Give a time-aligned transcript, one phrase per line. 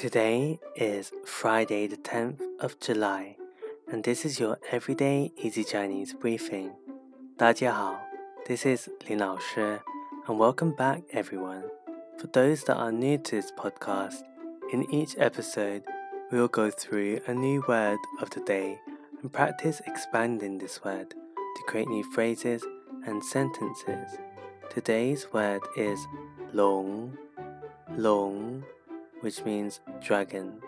[0.00, 3.36] Today is Friday, the 10th of July,
[3.92, 6.70] and this is your everyday easy Chinese briefing.
[7.36, 8.00] 大家好,
[8.46, 9.60] this is Lin Lao Shi,
[10.26, 11.64] and welcome back, everyone.
[12.18, 14.22] For those that are new to this podcast,
[14.72, 15.82] in each episode,
[16.32, 18.78] we will go through a new word of the day
[19.20, 22.64] and practice expanding this word to create new phrases
[23.04, 24.16] and sentences.
[24.70, 26.00] Today's word is
[26.54, 27.18] long,
[27.98, 28.64] long
[29.20, 30.60] which means dragon.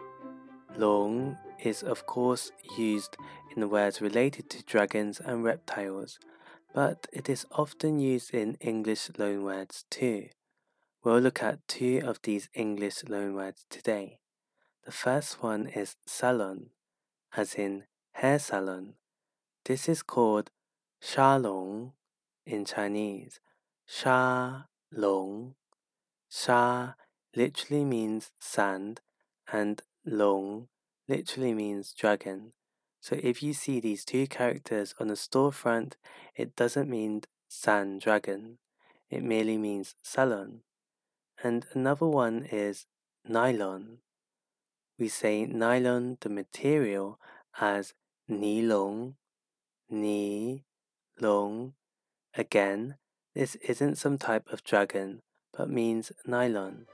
[0.77, 3.17] Long is, of course, used
[3.55, 6.19] in words related to dragons and reptiles,
[6.75, 10.29] but it is often used in English loanwords too.
[11.05, 14.21] We'll look at two of these English loanwords today.
[14.85, 16.71] The first one is salon,
[17.37, 18.95] as in hair salon.
[19.65, 20.51] This is called
[21.01, 21.93] sha long
[22.47, 23.41] in Chinese.
[23.87, 25.55] Sha long.
[26.29, 26.95] Sha
[27.35, 29.01] literally means sand
[29.53, 30.69] and long
[31.09, 32.53] literally means dragon.
[33.01, 35.95] So if you see these two characters on a storefront,
[36.37, 38.59] it doesn't mean sand dragon.
[39.11, 40.61] It merely means salon.
[41.43, 42.87] And another one is
[43.29, 43.99] nylon.
[44.99, 47.19] We say nylon, the material,
[47.61, 47.93] as
[48.29, 49.17] ni long,
[49.91, 50.65] ni
[51.21, 51.75] long.
[52.35, 52.97] Again,
[53.35, 56.87] this isn't some type of dragon, but means nylon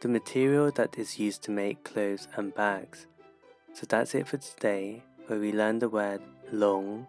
[0.00, 3.06] the material that is used to make clothes and bags.
[3.72, 6.20] So that's it for today, where we learned the word
[6.52, 7.06] long,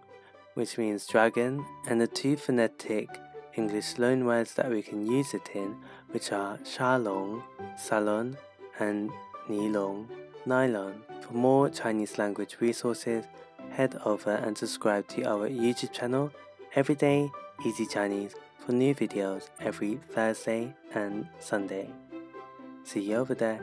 [0.55, 3.07] which means dragon, and the two phonetic
[3.55, 5.75] English loanwords that we can use it in,
[6.11, 7.43] which are shalong,
[7.77, 8.37] salon,
[8.79, 9.11] and
[9.47, 10.07] nilong,
[10.45, 11.03] nylon.
[11.21, 13.25] For more Chinese language resources,
[13.71, 16.31] head over and subscribe to our YouTube channel,
[16.75, 17.29] Everyday
[17.65, 18.33] Easy Chinese,
[18.65, 21.89] for new videos every Thursday and Sunday.
[22.83, 23.61] See you over there.